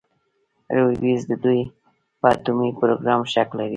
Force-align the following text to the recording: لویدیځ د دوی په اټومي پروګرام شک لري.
لویدیځ 0.75 1.21
د 1.29 1.31
دوی 1.43 1.61
په 2.19 2.27
اټومي 2.33 2.69
پروګرام 2.79 3.21
شک 3.33 3.49
لري. 3.57 3.69